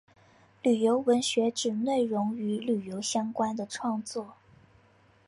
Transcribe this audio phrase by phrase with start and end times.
[0.63, 4.33] 旅游文学指内容与旅游相关的创作。